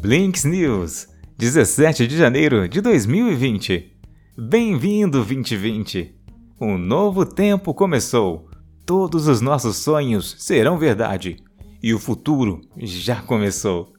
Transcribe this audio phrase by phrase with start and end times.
[0.00, 3.96] Blinks News, 17 de janeiro de 2020.
[4.38, 6.14] Bem-vindo 2020.
[6.60, 8.48] Um novo tempo começou.
[8.86, 11.38] Todos os nossos sonhos serão verdade
[11.82, 13.92] e o futuro já começou.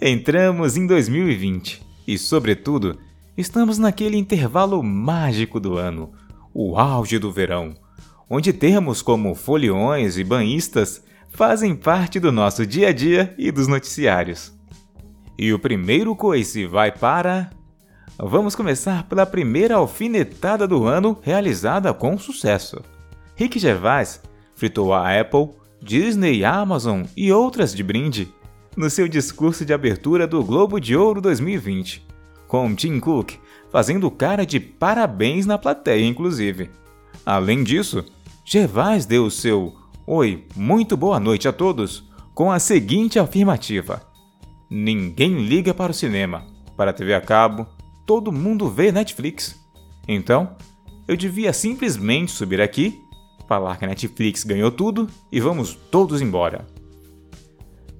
[0.00, 2.96] Entramos em 2020 e, sobretudo,
[3.36, 6.12] estamos naquele intervalo mágico do ano,
[6.54, 7.74] o auge do verão,
[8.30, 13.66] onde termos como foliões e banhistas fazem parte do nosso dia a dia e dos
[13.66, 14.61] noticiários.
[15.38, 17.50] E o primeiro coice vai para.
[18.18, 22.80] Vamos começar pela primeira alfinetada do ano realizada com sucesso.
[23.34, 24.20] Rick Gervais
[24.54, 25.50] fritou a Apple,
[25.82, 28.32] Disney, Amazon e outras de brinde
[28.76, 32.06] no seu discurso de abertura do Globo de Ouro 2020,
[32.46, 33.34] com Tim Cook
[33.72, 36.70] fazendo cara de parabéns na plateia, inclusive.
[37.24, 38.04] Além disso,
[38.44, 39.74] Gervais deu o seu
[40.06, 42.04] Oi, muito boa noite a todos
[42.34, 44.02] com a seguinte afirmativa.
[44.74, 46.46] Ninguém liga para o cinema,
[46.78, 47.66] para a TV a cabo,
[48.06, 49.54] todo mundo vê Netflix.
[50.08, 50.56] Então,
[51.06, 52.98] eu devia simplesmente subir aqui,
[53.46, 56.66] falar que a Netflix ganhou tudo e vamos todos embora.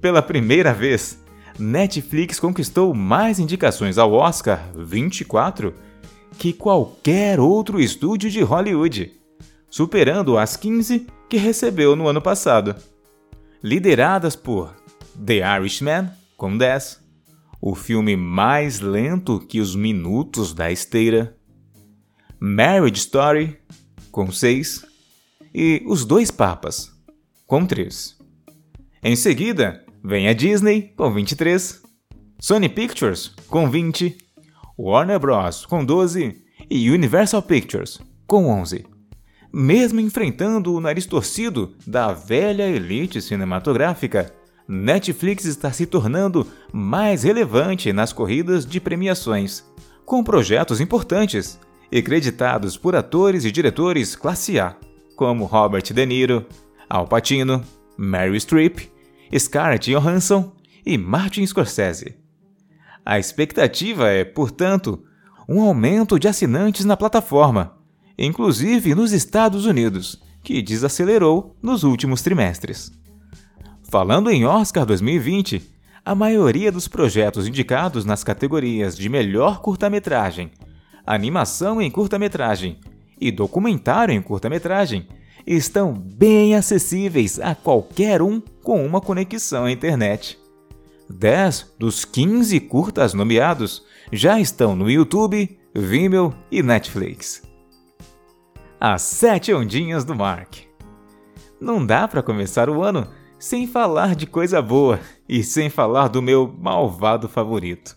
[0.00, 1.20] Pela primeira vez,
[1.58, 5.74] Netflix conquistou mais indicações ao Oscar 24
[6.38, 9.12] que qualquer outro estúdio de Hollywood,
[9.68, 12.76] superando as 15 que recebeu no ano passado.
[13.60, 14.72] Lideradas por
[15.26, 16.98] The Irishman, com 10.
[17.60, 21.36] O filme mais lento que os minutos da esteira.
[22.40, 23.58] Marriage Story,
[24.10, 24.86] com 6.
[25.54, 26.90] E Os Dois Papas,
[27.46, 28.16] com 3.
[29.02, 31.82] Em seguida, vem a Disney, com 23.
[32.38, 34.16] Sony Pictures, com 20.
[34.78, 36.42] Warner Bros., com 12.
[36.70, 38.86] E Universal Pictures, com 11
[39.52, 44.32] mesmo enfrentando o nariz torcido da velha elite cinematográfica,
[44.72, 49.64] Netflix está se tornando mais relevante nas corridas de premiações,
[50.04, 51.58] com projetos importantes
[51.90, 54.76] e creditados por atores e diretores classe A,
[55.16, 56.46] como Robert De Niro,
[56.88, 57.64] Al Pacino,
[57.96, 58.88] Mary Streep,
[59.36, 60.52] Scarlett Johansson
[60.86, 62.14] e Martin Scorsese.
[63.04, 65.02] A expectativa é, portanto,
[65.48, 67.76] um aumento de assinantes na plataforma,
[68.16, 73.00] inclusive nos Estados Unidos, que desacelerou nos últimos trimestres.
[73.90, 75.60] Falando em Oscar 2020,
[76.04, 80.52] a maioria dos projetos indicados nas categorias de melhor curta-metragem,
[81.04, 82.78] animação em curta-metragem
[83.20, 85.08] e documentário em curta-metragem
[85.44, 90.38] estão bem acessíveis a qualquer um com uma conexão à internet.
[91.08, 97.42] 10 dos 15 curtas nomeados já estão no YouTube, Vimeo e Netflix.
[98.80, 100.58] As sete ondinhas do Mark.
[101.60, 106.20] Não dá para começar o ano sem falar de coisa boa e sem falar do
[106.20, 107.96] meu malvado favorito.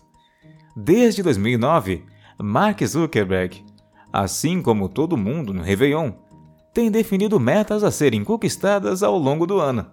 [0.74, 2.02] Desde 2009,
[2.40, 3.62] Mark Zuckerberg,
[4.10, 6.12] assim como todo mundo no Réveillon,
[6.72, 9.86] tem definido metas a serem conquistadas ao longo do ano,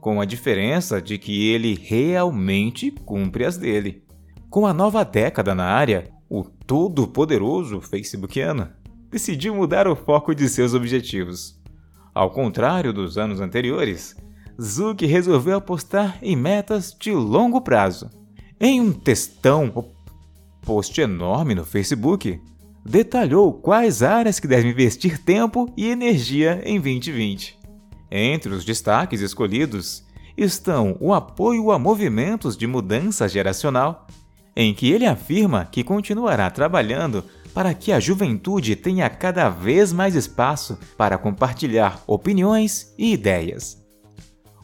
[0.00, 4.02] com a diferença de que ele realmente cumpre as dele.
[4.48, 8.70] Com a nova década na área, o todo-poderoso Facebookiano
[9.10, 11.60] decidiu mudar o foco de seus objetivos.
[12.14, 14.16] Ao contrário dos anos anteriores,
[14.60, 18.08] Zuck resolveu apostar em metas de longo prazo.
[18.60, 19.90] Em um textão,
[20.62, 22.40] post enorme no Facebook,
[22.84, 27.58] detalhou quais áreas que devem investir tempo e energia em 2020.
[28.10, 30.04] Entre os destaques escolhidos
[30.36, 34.06] estão o apoio a movimentos de mudança geracional,
[34.54, 40.14] em que ele afirma que continuará trabalhando para que a juventude tenha cada vez mais
[40.14, 43.83] espaço para compartilhar opiniões e ideias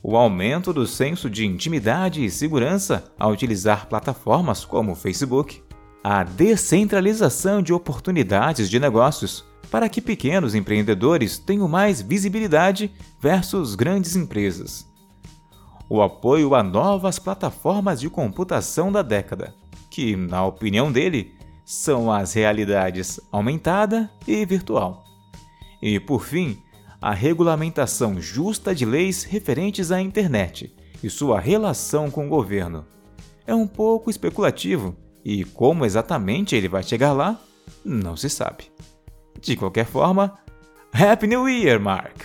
[0.02, 5.62] o aumento do senso de intimidade e segurança ao utilizar plataformas como o Facebook,
[6.02, 12.90] a descentralização de oportunidades de negócios para que pequenos empreendedores tenham mais visibilidade
[13.20, 14.90] versus grandes empresas,
[15.88, 19.52] o apoio a novas plataformas de computação da década,
[19.90, 21.34] que, na opinião dele,
[21.64, 25.04] são as realidades aumentada e virtual.
[25.82, 26.62] E, por fim,
[27.00, 32.84] a regulamentação justa de leis referentes à internet e sua relação com o governo.
[33.46, 34.94] É um pouco especulativo
[35.24, 37.40] e como exatamente ele vai chegar lá,
[37.84, 38.64] não se sabe.
[39.40, 40.38] De qualquer forma,
[40.92, 42.16] Happy New Year, Mark!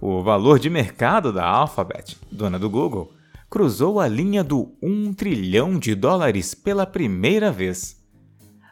[0.00, 3.12] O valor de mercado da Alphabet, dona do Google,
[3.48, 8.02] cruzou a linha do 1 trilhão de dólares pela primeira vez.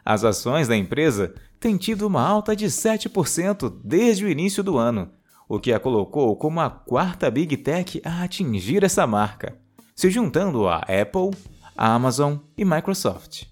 [0.03, 1.33] As ações da empresa
[1.63, 5.09] tem tido uma alta de 7% desde o início do ano,
[5.47, 9.57] o que a colocou como a quarta Big Tech a atingir essa marca,
[9.95, 11.31] se juntando a Apple,
[11.77, 13.45] Amazon e Microsoft.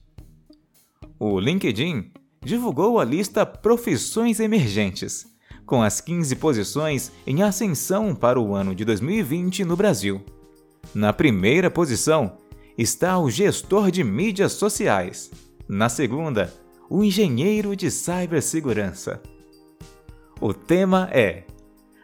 [1.17, 2.11] O LinkedIn
[2.43, 5.25] divulgou a lista Profissões Emergentes,
[5.65, 10.21] com as 15 posições em ascensão para o ano de 2020 no Brasil.
[10.93, 12.35] Na primeira posição
[12.77, 15.31] está o gestor de mídias sociais.
[15.65, 16.53] Na segunda,
[16.93, 19.21] o engenheiro de cibersegurança.
[20.41, 21.45] O tema é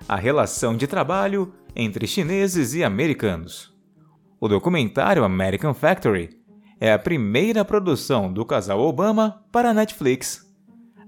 [0.08, 3.76] a relação de trabalho entre chineses e americanos.
[4.40, 6.30] O documentário American Factory
[6.80, 10.48] é a primeira produção do casal Obama para a Netflix.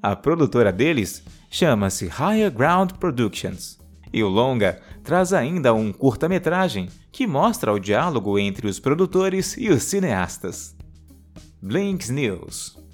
[0.03, 3.79] A produtora deles chama-se Higher Ground Productions.
[4.11, 9.69] E o longa traz ainda um curta-metragem que mostra o diálogo entre os produtores e
[9.69, 10.75] os cineastas.
[11.61, 12.88] Blinks News